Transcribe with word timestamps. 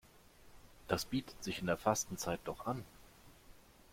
Das 0.87 1.05
bietet 1.05 1.43
sich 1.43 1.59
in 1.61 1.67
der 1.67 1.77
Fastenzeit 1.77 2.39
doch 2.45 2.65
an. 2.65 2.83